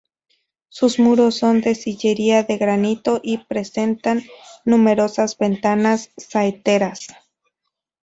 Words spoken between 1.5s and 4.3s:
de sillería de granito y presentan